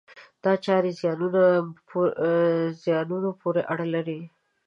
دا 0.43 0.53
چارې 0.65 0.89
زیانونو 0.99 3.29
پورې 3.43 3.61
اړه 3.71 3.85
لري. 3.95 4.19